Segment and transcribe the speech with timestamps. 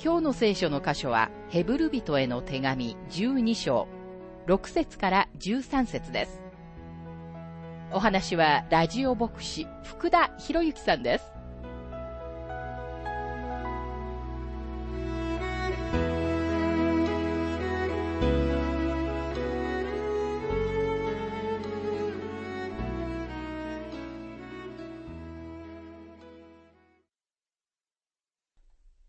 [0.00, 3.88] 今日の聖書の箇所は、ヘブル人への手紙12章、
[4.46, 6.40] 6節から13節です。
[7.90, 11.37] お話は、ラジオ牧師、福田博之さんです。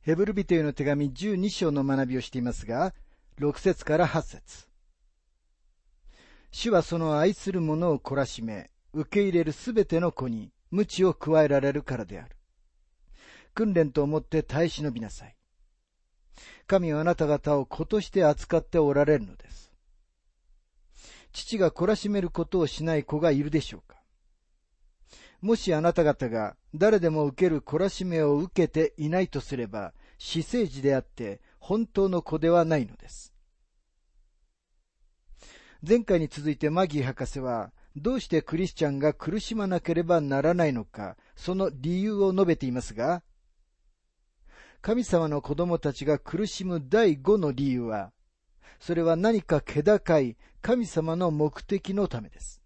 [0.10, 2.96] ヘブル人への手紙12章の学びをしていますが、
[3.40, 4.68] 6節から8節
[6.50, 12.36] 主はその愛する者を懲らしめ、受け入れるすべての子に鞭を加えられるからである。
[13.54, 15.36] 訓練と思って耐え忍びなさい。
[16.66, 19.72] 神はあなた方を子として扱っておられるのです。
[21.34, 24.00] 父が懲らしめることをしない子がいるでしょうか
[25.42, 33.34] もしあなた方が誰でも受ける懲らしめを受けていないとすれば、死生児であって本当の子ではないのです。
[35.82, 43.24] 前回に続いてマギー博士は、どうしてクリスチャンが苦しまなければならないのか、その理由を述べていますが、
[44.82, 48.12] 神様の子供たちが苦しむ第五の理由は、
[48.80, 52.62] それは何か気高い神様の目的のためです。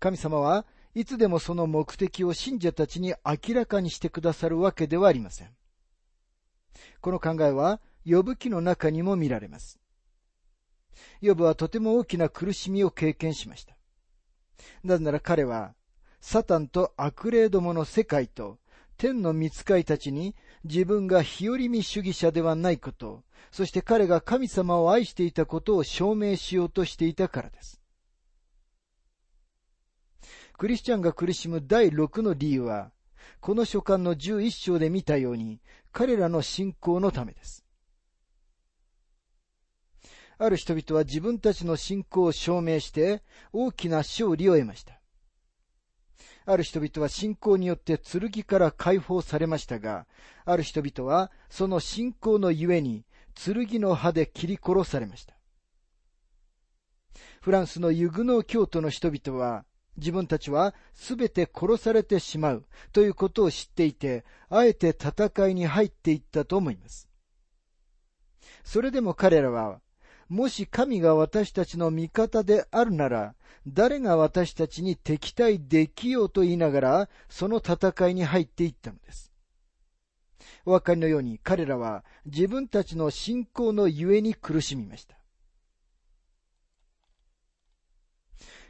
[0.00, 5.57] 神様はいつでもその目的を信者たちに明らかにしてくださるわけではありません。
[7.00, 9.78] この考えは、呼ぶ記の中にも見られます。
[11.20, 13.76] 呼ぶはとても大きな苦しみを経験しました。
[14.82, 15.74] なぜなら彼は、
[16.20, 18.58] サタンと悪霊どもの世界と
[18.96, 20.34] 天の見使いたちに
[20.64, 23.22] 自分が日和見主義者ではないこと、
[23.52, 27.80] そして彼が神様を愛していたことを証明しようとしていたからです。
[30.56, 32.90] クリスチャンが苦しむ第6の理由は、
[33.40, 35.60] この書簡の11章で見たように、
[35.92, 37.64] 彼らの信仰のためです。
[40.38, 43.22] ある人々は自分たちの信仰を証明して
[43.52, 45.00] 大きな勝利を得ました。
[46.46, 50.06] ある人々は信仰によって剣から解放されましたが、
[50.44, 55.34] ある人々はその信仰のゆえに剣の刃で切り殺されました。
[57.40, 59.64] フランスのユグノー教徒の人々は
[59.98, 67.08] 自分たちはすべて殺されてしまうということを知っていて、あえて戦いに入っていったと思います。
[68.64, 69.80] それでも彼らは、
[70.28, 73.34] もし神が私たちの味方であるなら、
[73.66, 79.32] 誰が私たちに敵対できようと言いながら、その戦いに入っていったのです。
[80.64, 85.17] お分かりのように彼らは自分たちの信仰のゆえに苦しみました。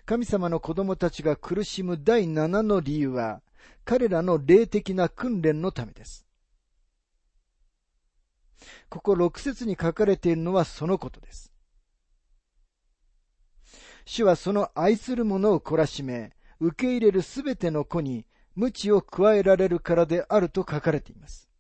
[0.09, 3.43] 神様の子供たちが苦しむ第7の理由は、
[3.85, 6.27] 彼らの霊的な訓練のためです。
[8.89, 11.53] ここ6節に書かれているのはそのことです。
[14.07, 18.25] 主はその愛する者を懲らしめ、受け入れるすべての子に
[18.57, 21.51] 鞭を加えられるからであると書かれています。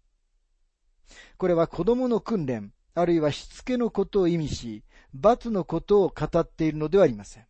[1.36, 7.44] これは子供の訓練、あるいはしつけのことを意味し、罰のことを語っているのではありません。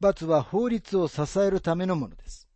[0.00, 2.48] 罰は法律を支えるためのものです。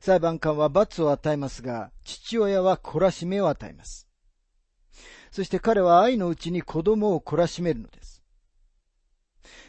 [0.00, 4.08] 裁判官は罰を与えますが、父親は懲らしめを与えます。
[5.30, 8.22] そして彼は愛のうちに子供を懲らしめるのです。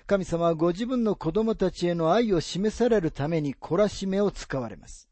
[0.08, 5.08] 神様はご自分の子供たちへの愛を示されるために懲らしめを使われます。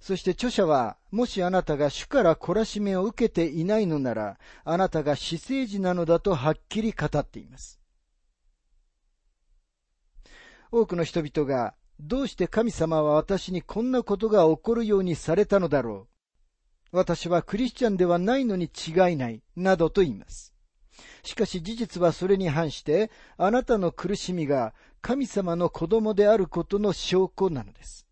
[0.00, 7.80] そして著者は、もしあなたが主から懲らしめを受けていないのなら、あなたが死生児なのだとはっきり語っています。
[10.76, 16.08] 多くの人々が、どうして神様は私にこんなことが起こるようにされたのだろ
[16.92, 16.96] う。
[16.96, 20.52] 私はクリスチャンではないのに違いない、などと言います。
[21.22, 28.06] しかし事実はそれに反して、あなたの苦しみが神様の子供であることの証拠なのです。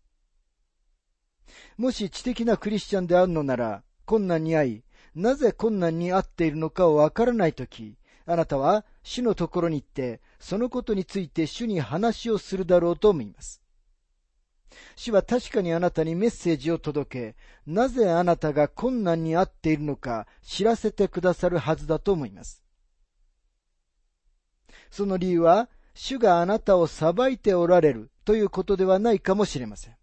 [1.77, 4.83] もし知的なクリスチャンであるのなら、困難に遭い、
[5.15, 13.61] なぜ困難に遭っているのかをわからないとき、あなたは主のところに行って、そのことについて主に話をするだろうと思います。
[14.97, 17.35] 主は確かにあなたにメッセージを届け、
[17.65, 22.61] なぜあなたが困難にあっているのか知らせてくださるはずだと思います。
[24.91, 29.95] その理由は、主があなたを裁いておられるということではないかもしれません。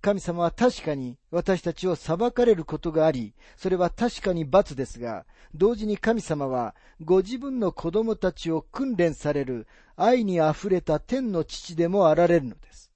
[0.00, 9.66] 神様は確かに私たちを裁かれることがあり、それは確かに罰ですが、同時に神様はご自分の子供たちを訓練される
[9.96, 12.90] 愛に溢れた天の父でもあられるのです。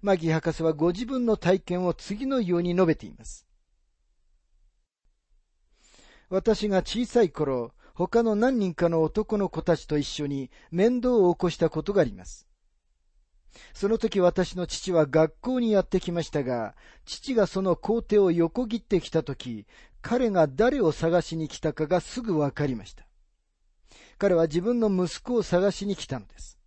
[0.00, 3.46] マギ博士はご自分の体験を次のように述べています。
[6.30, 12.46] 私が小さい頃、他の何人かの男の子たちと一緒に面倒を起こしたことがあります。
[13.74, 19.66] その時私の父は学校にやってきましたが、父がその校庭を横切ってきた時、
[20.02, 23.06] 彼が誰を探しに来たかがすぐわかりました。
[24.18, 26.58] 彼は自分の息子を探しに来たのです。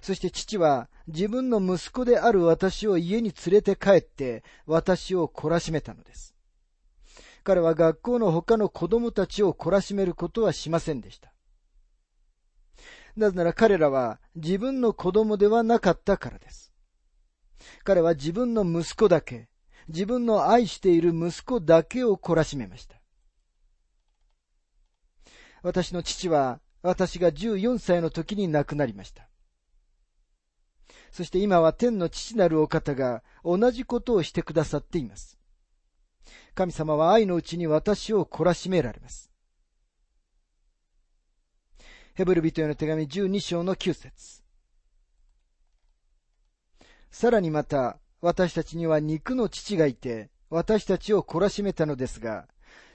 [0.00, 6.34] そして父は自分の息子である私を家に連れて帰って私を懲らしめたのです。
[7.44, 11.31] 彼は学校の他の子供たちを懲らしめることはしませんでした。
[13.16, 16.72] なぜなら彼らは自分の子供ではなかったからです。
[17.84, 19.48] 彼は自分の息子だけ、
[19.88, 22.96] 自分の愛している息子だけを懲らしめました。
[25.62, 29.28] 私の父は私が14歳の時に亡くなりました。
[31.12, 35.38] そして今は天の父なるお方が同じことをしてくださっています。
[36.54, 39.31] 神様は愛のうちに私を懲らしめられます。
[42.14, 44.42] ヘブル人への手紙12章の9節
[47.10, 52.46] さらにまた、私たちには肉の父がいて、私たちを懲らしめたのですが、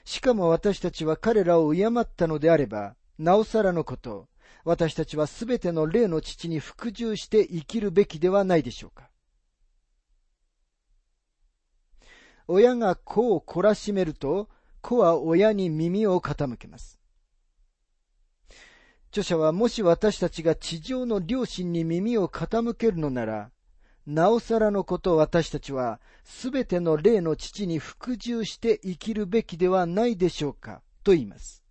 [0.04, 4.28] しかも私たちは彼らを敬ったのであれば、なおさらのこと、
[4.64, 9.10] 私たちはすべての霊の父に服従して生きるべきではないでしょうか。
[12.46, 14.48] 親が子を懲らしめると、
[14.80, 16.97] 子は親に耳を傾けます。
[19.10, 23.50] 著者はもし私たちが地上の良心に耳を傾けるのなら、
[24.06, 31.62] なおさらのこと私たちはすべての霊の父に服従して生きるべきではないでしょうかと言います。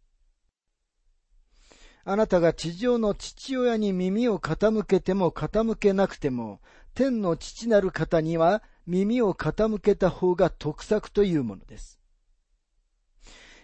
[2.06, 6.62] あなたが地上の父親に耳を傾けても傾けなくても、
[6.94, 12.00] 天の父なる方には耳を傾けた方が得策というものです。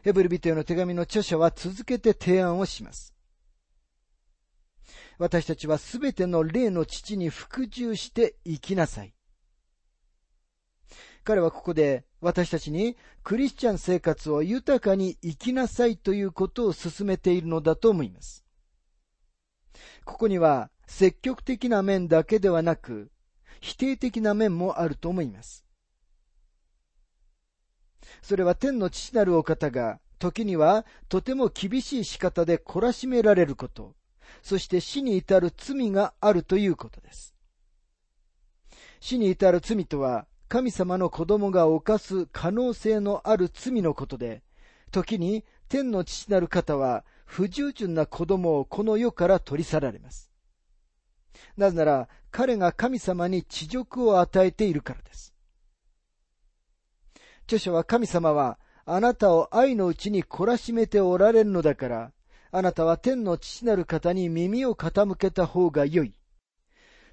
[0.04, 3.14] ヘブル人への手紙の著者は続けて提案をします。
[5.18, 9.14] 私たちはすべての霊の父に服従して生きなさい。
[11.24, 18.44] 彼はここで私たちにクリスチャン生活を豊かに生きなさいということを進めているのだと思います。
[20.04, 23.10] ここには積極的な面だけではなく
[23.62, 25.66] 否定的な面もあると思います。
[28.22, 33.96] それは天の父なるお方が時にはとても厳しい仕方で懲らしめられること、
[34.42, 37.34] そして死に至る罪があるということです。
[39.00, 44.44] 死に至る罪とは、神様の子供が犯す可能性のある罪のことで、
[44.92, 50.30] 時に天の父なる方は不従順な子供をこの世から取り去られます。
[51.58, 55.34] なぜなら彼が神様に地辱を与えているからです。
[57.46, 62.12] 著書は神様はあなたを愛のうちに懲らしめておられるのだから、
[62.56, 66.14] あなたは天の父なる方に耳を傾けた方がよい。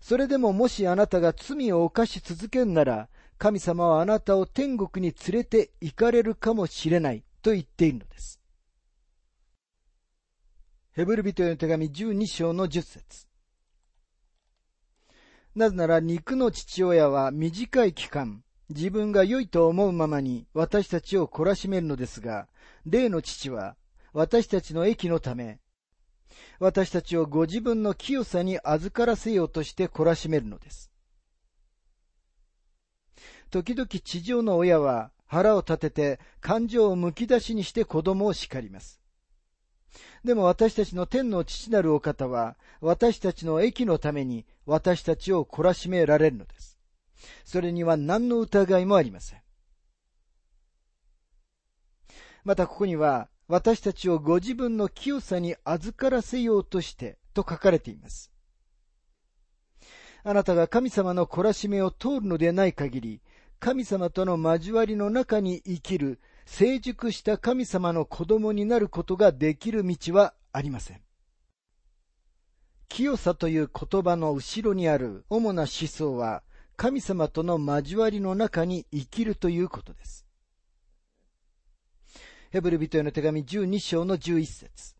[0.02, 8.38] それでももしあなたが罪を犯し続けんなら、神様はあなたを天国に連れて行かれるかもしれないと言っているのです。
[10.92, 13.26] ヘブル人への手紙12章の10節
[15.54, 22.46] なぜなら肉の父親は短い期間、自分が良いと思うままに私たちを懲らしめるのですが、
[22.84, 23.76] 霊の父は
[24.12, 25.60] 私たちの益のため、
[26.58, 30.90] 私たちをご自分の清さに預からせようとして懲らしめるのです。
[33.50, 39.00] 時々地上の親は腹を立てて感情をむき出しにして子供を叱ります。
[40.24, 46.78] でも私たちの天の父なるお方は私たちの益のために私たちを懲らしめられるのです。
[47.44, 49.40] それには何の疑いもありません。
[52.44, 58.30] またここには私たちをご自分の清さに預からせようとしてと書かれています。
[60.22, 63.20] あなたが神様の懲らしめを通るのでない限り、
[63.58, 71.00] 神様との交わりの中に生きる成熟した神様の子供になることができる道はありません。
[72.88, 76.44] 清さという言葉の後ろにある主な思想は、
[76.76, 80.29] 神様との交わりの中に生きるということです。
[82.50, 84.96] ヘブル人への手紙12章の11節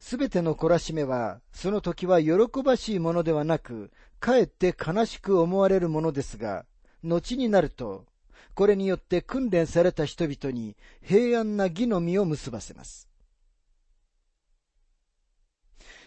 [0.00, 6.66] すべての懲らしめは、その時は喜ばしいものではなく、かえって悲しく思われるものですが、
[7.04, 8.06] 後になると、
[8.54, 13.08] これによって訓練された人々に平安な義の実を結ばせます。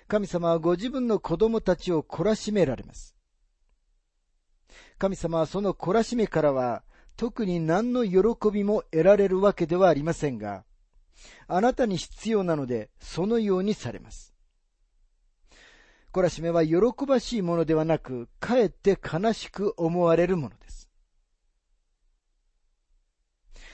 [0.08, 3.16] 神様はご自分の子供たちを懲らしめられます。
[4.98, 6.84] 神様はその懲らしめからは
[7.18, 10.64] 特に何の喜びも得られるわけではありませんが、
[11.48, 14.36] あなたに必要なので、そのようにされます。
[16.14, 20.90] 懲らしめは喜ばしいものではなく、かえって悲しく思われるものです。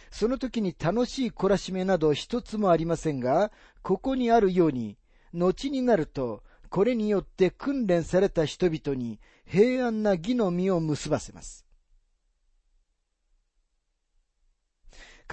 [0.10, 4.98] その時に楽しい懲らしめなど一つもありませんが、ここにあるように、
[5.34, 11.63] 後になると、これによって訓練された人々に平安な義の実を結ばせます。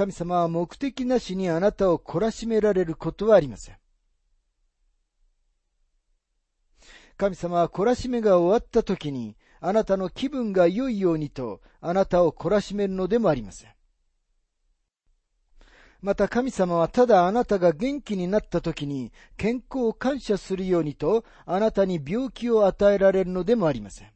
[0.00, 3.76] 神様は目的なしにあなたを懲らしめられることはありません。
[7.19, 13.71] 神様は懲らしめが終わった時に、あなたの気分が良いようにと、あなたを懲らしめるのでもありません。
[16.00, 24.11] また神様はただあなたが元気になった時に健康を感謝するようにとあなたに病気を与えられるのでもありません。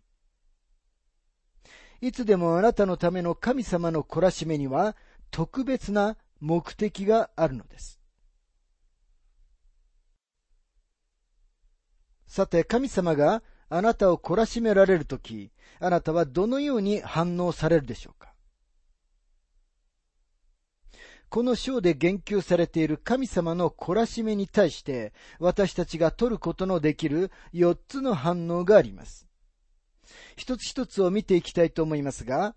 [2.00, 4.94] いつでもあなたのための神様の懲らしめには
[5.34, 7.98] 特別な目的があるのです。
[12.28, 15.50] さて、神様があなたを懲らしめられるとき、
[15.80, 18.32] あなたはどのように反応されるでしょうか？
[21.30, 29.26] この章で言及されている神様の懲らしめに対して、私たちが取ることのできる4つの反応があります。
[30.36, 32.54] 一つ一つを見ていきたいと思いますが、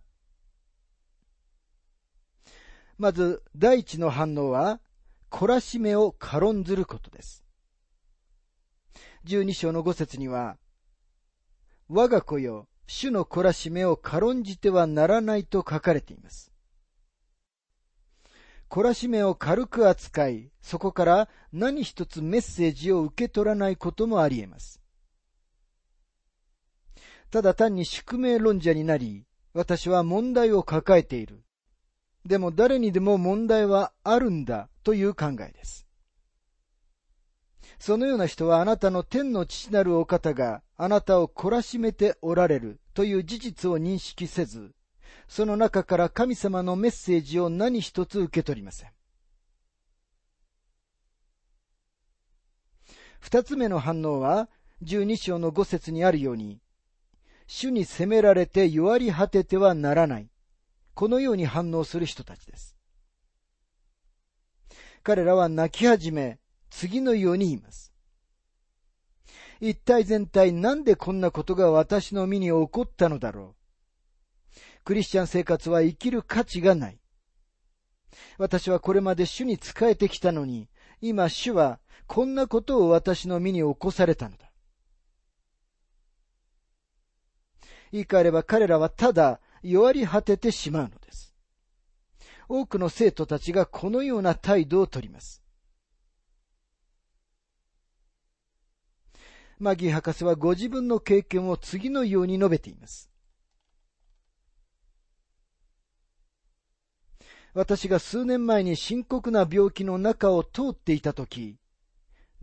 [2.97, 4.81] まず、第一の反応は、
[5.29, 7.43] 懲らしめを軽んずることです。
[9.25, 10.57] 12章の5節には、
[11.89, 16.51] 我が子よ、主の懲らしめを軽んじてはならないと書かれています。
[18.69, 24.81] 懲らしめを軽く扱い、そこから何一つメッセージを受け取らないこともあり得ます。
[27.29, 31.43] ただ単に宿命論者になり、私は問題を抱えている。
[32.27, 35.88] でも誰にでも問題はあるんだという考えです。
[37.79, 44.74] そのような人はあなたの天の父なるお方があなたを懲らしめておられるという事実を認識せず、
[45.27, 48.89] その中から神様のメッセージを何一つ受け取りません。
[53.19, 54.50] 二つ目の反応は、
[54.81, 56.60] 十二章の五節にあるように、
[57.48, 60.29] 主に責められて弱り果ててはならない。
[60.97, 62.75] このように反応する人たちです。
[65.03, 66.39] 彼らは泣き始め、
[66.71, 67.93] 次のように言います。
[69.61, 73.55] 一体全体なんでこんなことが私の身に起こったのだろ
[74.55, 74.59] う。
[74.85, 76.99] クリスチャン生活は生きる価値がない。
[78.39, 80.67] 私はこれまで主に仕えてきたのに、
[80.99, 84.51] 今主はこんなことを私の身に起こされたのだ。
[87.91, 89.39] 言い換えれば彼らはただ
[89.69, 91.33] 弱り果ててしまうのです。
[92.50, 95.43] 多くの生徒たちがこのような態度をとります。
[99.59, 103.09] マギー博士はご自分の経験を次のように述べています。
[107.53, 111.57] 私が数年前に深刻な病気の中を通っていたとき、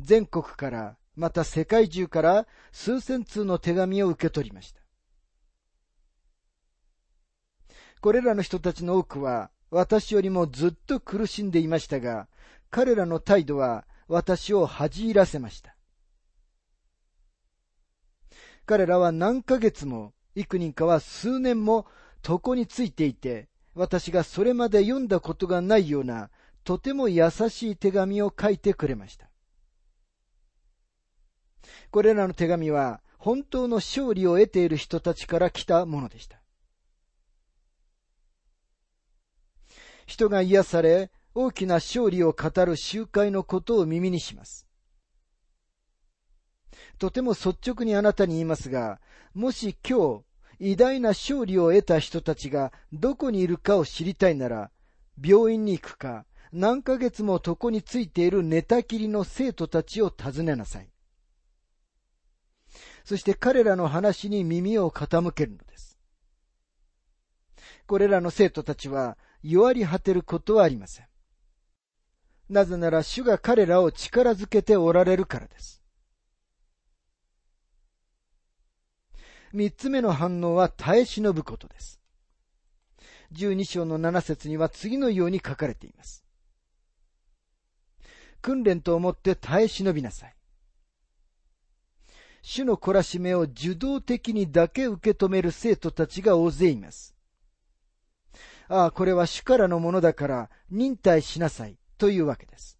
[0.00, 4.83] 全国からまた世界中から数千通の手紙を受け取りました。
[8.04, 12.28] これらの人たちの多くは私よりもずっと苦しんでいましたが、
[12.68, 15.74] 彼らの態度は私を恥じらせました。
[18.66, 21.86] 彼らは何ヶ月も、幾人かは数年も
[22.22, 26.28] 床についていて、私がそれまで読んだことがないような、
[26.62, 29.30] とても優しい手紙を書いてくれました。
[31.90, 36.43] これらの手紙は、本当の勝利を得ている人たちから来たものでした。
[40.14, 44.66] 人が癒され、大きな勝利を語る集会のことを耳にします。
[46.98, 49.00] とても率直にあなたに言いますが、
[49.34, 50.24] もし今日、
[50.60, 54.70] 偉大な勝利を得た人たちがどこにいるかを知りたいなら、
[55.20, 60.88] 病院に行くか、何ヶ月も床についている寝たきりの生徒たちを訪ねなさい。
[63.04, 65.98] そして彼らの話に耳を傾けるのです。
[67.86, 71.06] これらの生徒たちは弱り果てることはありません。
[72.48, 75.82] なぜなら主が彼らを力づけておられるからです。
[79.52, 82.00] 三つ目の反応は耐え忍ぶことです。
[83.32, 86.24] 十二章の七節には次のように書かれています。
[88.40, 90.34] 訓練と思って耐え忍びなさい。
[92.40, 97.13] 主の懲らしめを受動的にだけ受け止める生徒たちが大勢います。
[98.68, 102.78] ああ、これは主からのものだから忍耐しなさいというわけです。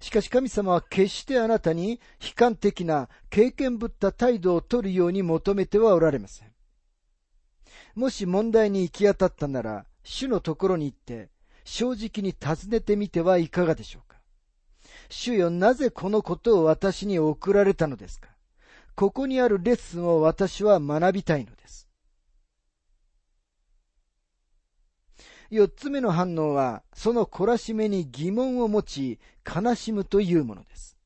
[0.00, 6.52] しかし神様は決してあなたに悲観的な経験ぶった態度を取るように求めてはおられません。
[7.94, 11.30] もし問題に行き当たったなら、主のところに行って、
[11.64, 14.18] 正直に尋ねてみてはいかがでしょうか。
[15.08, 18.28] 主よ、なぜこのことを私に送られたのですか
[18.94, 21.85] ここにあるレッスンを私は学びたいのです。
[25.50, 30.96] 四つ目の反応は、その懲らしめに疑問を持ち、悲しむというものです。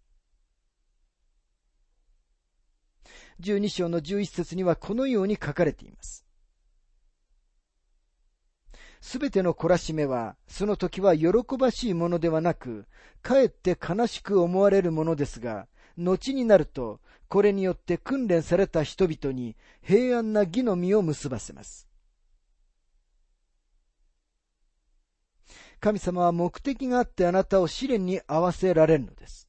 [3.38, 6.26] 十二章の十一節にはこのように書かれています。
[9.00, 11.28] すべての懲らしめは、その時は喜
[11.58, 12.86] ばしいものではなく、
[13.22, 21.89] かえって悲しく思われるものですが、後になると、これによって訓練された人々に平安な義の実を結ばせます。
[25.80, 29.48] 神様は目的があってあなたを試練に合わせられるのです。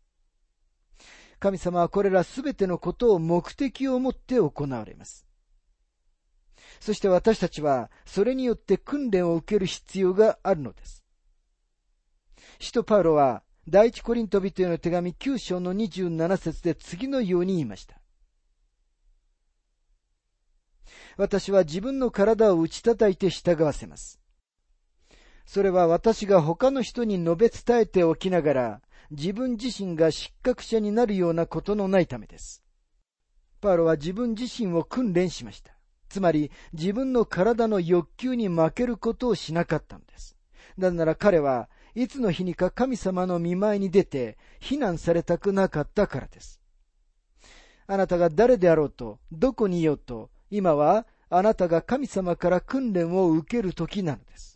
[1.40, 5.28] 神様はこれらすべてのことを目的を持って行われます。
[6.80, 11.04] そして私たちはそれによって訓練を受ける必要があるのです。
[12.60, 18.00] 使徒パウロは第一コリント人への手紙9章の27節で次のように言いました。
[21.18, 24.21] 私は自分の体を打ち叩いて従わせます。
[25.54, 32.64] それは私が他の人に述べ伝えておきながら、自分自身が失格者になるようなことのないためです。
[33.60, 35.74] パウロは自分自身を訓練しました。
[36.08, 40.38] つまり自分の体の欲求に負けることをしなかったのです。
[40.78, 46.62] なぜなら彼はいつの日にか神様の見舞いに出て非難されたくなかったからです。
[47.88, 54.51] あなたが誰であろうと、どこにいようと、今はあなたが神様から訓練を受ける時なのです。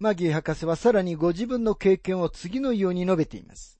[0.00, 3.78] マギー博士はさらにご自分の経験を次のように述べています。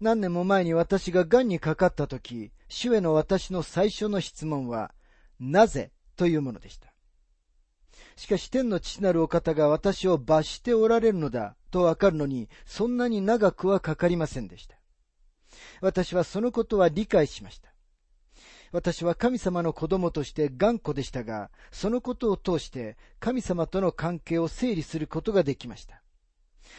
[0.00, 4.94] 何年も前に私が癌にかかった時、主への私の最初の質問は、
[5.38, 6.94] なぜというものでした。
[8.16, 14.76] しかし天の父なるお方が私を罰しておられるのだとわかるのに、そんなに長くはかかりませんでした。
[15.82, 17.75] 私はそのことは理解しました。
[18.76, 26.02] 私は神様の子供として頑固でしたが、そのことを通して神様との関係を整理することができました。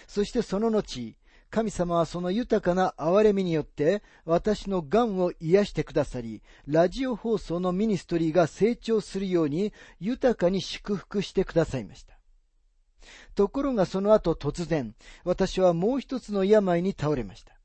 [0.06, 1.16] そしてその後、
[1.50, 12.20] 神様はその豊かな憐れみによって私の癌を癒してくださり、ラジオ放送のミニストリーが成長するように豊かに祝福してくださいました。
[13.34, 17.57] ところがその後突然、私はもう一つの病に倒れました。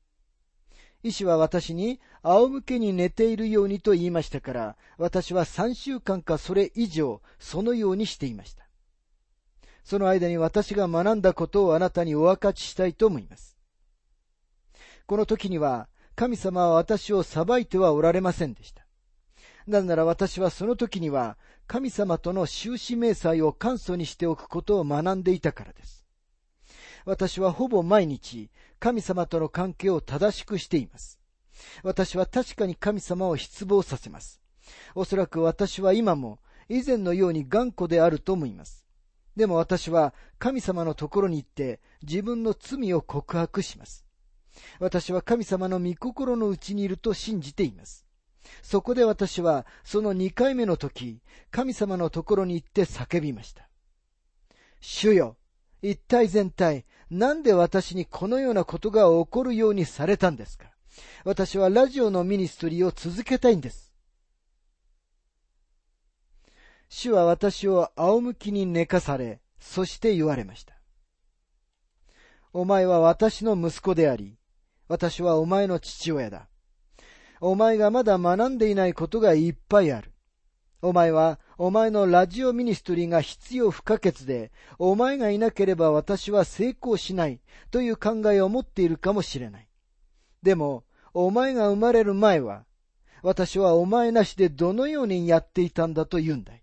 [1.03, 8.63] 医師は私に仰向けに寝ているようにと言いましたから、私は3週間かそれ以上、そのようにしていました。
[9.83, 13.57] その間に私が学んだことをあなたにお分かちしたいと思います。
[15.05, 18.85] この時には、神様は私を裁いてはおられませんでした。
[19.67, 21.37] なぜなら私はその時には、
[21.67, 26.02] 神様との終始明細を簡素にしておくことを学んでいたからです。
[27.05, 31.19] 私はほぼ毎日、神様との関係を正しくしています。
[31.83, 34.41] 私は確かに神様を失望させます。
[34.95, 36.39] おそらく私は今も
[36.69, 38.85] 以前のように頑固であると思います。
[39.35, 44.05] でも私は神様のところに行って自分の罪を告白します。
[44.79, 48.05] 私は神様の御心のうちにいると信じています。
[48.61, 53.67] そこで私はその二回目の時、神様のところに行って叫びました。
[54.79, 55.37] 主よ、
[55.83, 60.71] 一体全体、なんで私にこのようなことが起こるようにされたんですか？
[61.25, 63.91] 私はラジオのミニストリーを続けたいんです。
[66.87, 70.73] 主は私を仰向きに寝かされ、そして言われました。
[72.53, 74.37] お前は私の息子であり、
[74.87, 76.47] 私はお前の父親だ。
[77.41, 80.12] お前がまだ学んでいないことがいっぱいある。
[80.83, 87.39] お前は、お前のラジオミニストリーが必要不可欠で、お前がいなければ私は成功しない
[87.71, 89.69] という考えを持っているかもしれない。
[90.41, 92.65] でも、お前が生まれる前は、
[93.21, 96.61] 私はお前なしでどのようにやっていたんだと言うんだい。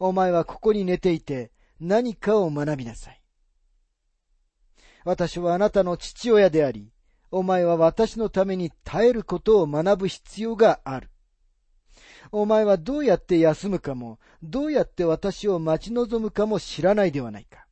[0.00, 3.22] お前はここに寝ていて何かを学びなさい。
[5.04, 6.90] 私はあなたの父親であり、
[7.30, 11.08] お前は私のために耐えることを学ぶ必要がある。
[12.30, 17.66] お前はどうやって休むかも、どうやって私を待ち望むかも知らないではないか。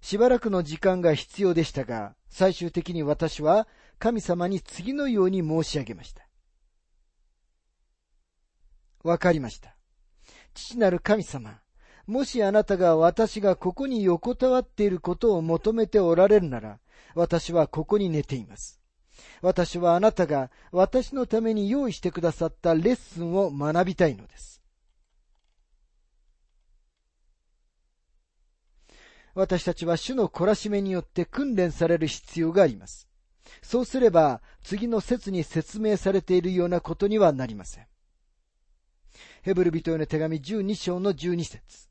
[0.00, 3.68] しばらくの時間が必要でしたが、最終的に私は
[4.00, 6.26] 神様に次のように申し上げました。
[9.04, 9.76] わかりました。
[10.54, 11.60] 父なる神様、
[12.06, 16.80] もしあなたが私がここに横たわっていることを求めておられるなら、
[17.14, 18.81] 私はここに寝ています。
[19.40, 24.62] 私はあなたが私のために用意してくださったレッスンを学びたいのです。
[29.34, 33.08] 私たちは主の懲らしめによって訓練される必要があります。
[33.62, 37.86] そうすれば、次の説に説明されているようなことにはなりません。
[39.42, 41.88] ヘブル人への手紙12章の12節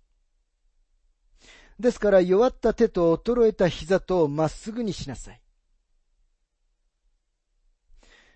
[1.79, 5.41] ですから弱った手と衰えた膝とまっすぐにしなさい。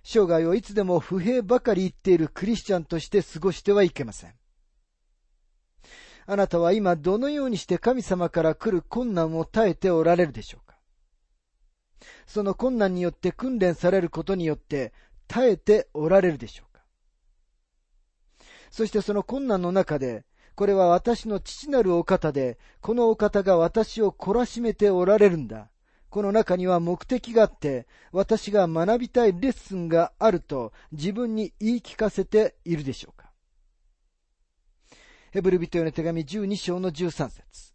[0.08, 4.34] 生涯をいつでも不平ばかり言っているクリスチャンとして過ごしてはいけません。
[6.28, 10.78] あなたは今どのようにして神様から来る困難を耐えておられるでしょうか？
[12.28, 14.94] その困難によって訓練されることによって
[15.28, 16.84] 耐えておられるでしょうか？
[18.70, 25.72] そしてその困難の中で、これは私の父なるお方で、このお方が私を懲らしめておられるんだ。
[26.10, 33.32] この中には目的があって、私が学びたいレッスンがあると自分に言い聞かせているでしょうか。
[35.32, 37.74] ヘブル人への手紙12章の13節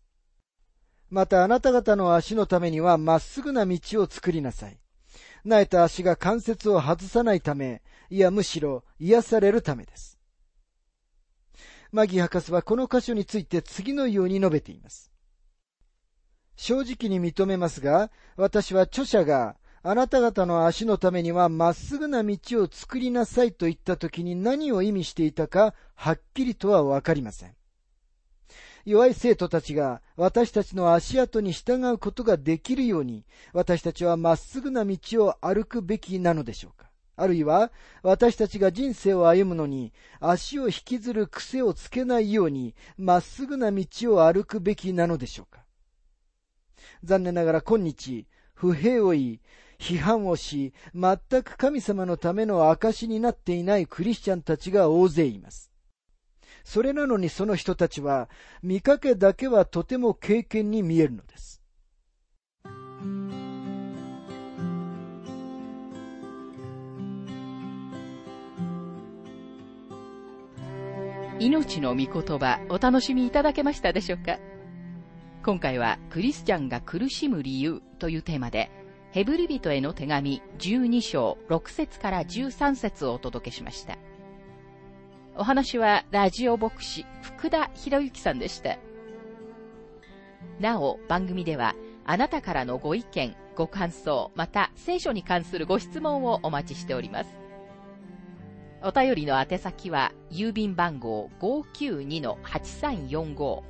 [1.11, 4.79] またあなた方の足のためにはまっすぐな道を作りなさい。
[5.45, 10.19] 苗えた足が関節を外さないため、いやむしろ癒されるためです。
[11.93, 15.10] マギ博士はこの箇所について次のように述べています。
[16.61, 27.55] 正直に認めますが、私は著者があなた方の足のためにはまっすぐな道を作りなさいと言った時に何を意味していたかはっきりとはわかりません。
[28.85, 45.61] 弱い生徒たちが私たちの足跡に従うことができるように私たちはまっすぐな道を歩くべきなのでしょうかあるいは私たちが人生を歩むのに足を引きずる癖をつけないようにまっすぐな道を歩くべきなのでしょうか
[47.05, 49.40] 残念ながら今日、不平を言い、
[49.79, 55.71] 批判をし、全く神様のための証になっていないクリスチャンたちが大勢います。
[56.64, 58.29] それなのにその人たちは、
[58.62, 61.62] 見かけだけはとても経験に見えるのです。
[71.38, 74.38] 命の御言葉お楽しみいただけましたでしょうか？
[75.42, 78.70] 今回はクリスチャンが苦しむ理由というテーマで、
[79.11, 83.96] ヘブリ人への手紙12章6節から13節をお届けしました。
[85.37, 88.76] お話はラジオ牧師福田博之さんでした。
[90.61, 91.74] なお、番組では
[92.05, 97.33] あなたからのご意見、ご感想、また聖書に関するご質問をお待ちしております。
[98.83, 103.69] お便りの宛先は郵便番号592-8345